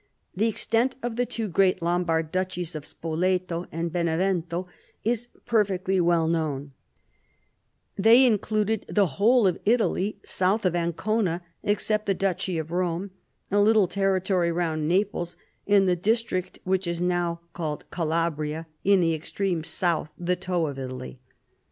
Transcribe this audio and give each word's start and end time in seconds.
The 0.35 0.47
extent 0.47 0.95
of 1.03 1.15
the 1.15 1.27
two 1.27 1.47
great 1.47 1.79
Lombard 1.83 2.31
duchies 2.31 2.73
of 2.73 2.87
Spoleto 2.87 3.67
and 3.71 3.93
Benevetito 3.93 4.65
is 5.03 5.27
perfectly 5.45 6.01
well 6.01 6.27
known; 6.27 6.71
they 7.97 8.25
included 8.25 8.83
the 8.89 9.05
whole 9.21 9.45
of 9.45 9.59
Italy 9.63 10.17
south 10.23 10.65
of 10.65 10.75
Ancona 10.75 11.43
except 11.61 12.07
the 12.07 12.15
duchy 12.15 12.57
of 12.57 12.71
Rome, 12.71 13.11
a 13.51 13.61
little 13.61 13.87
territory 13.87 14.51
round 14.51 14.89
l^aples 14.91 15.35
and 15.67 15.87
the 15.87 15.95
district 15.95 16.57
which 16.63 16.87
is 16.87 16.99
now 16.99 17.39
called 17.53 17.85
Calabria 17.91 18.65
in 18.83 19.01
the 19.01 19.13
extreme 19.13 19.63
south, 19.63 20.11
the 20.17 20.35
toe 20.35 20.65
of 20.65 20.79
Italy. 20.79 21.19